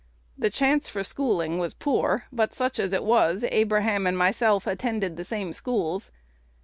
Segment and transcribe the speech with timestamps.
[0.35, 5.15] The chance for schooling was poor; but, such as it was, Abraham and myself attended
[5.15, 6.09] the same schools.